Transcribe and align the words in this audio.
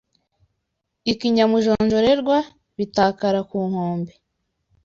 ikinyamujonjorerwa 1.11 2.37
bitakara 2.77 3.39
ku 3.49 3.57
nkombe 3.69 4.13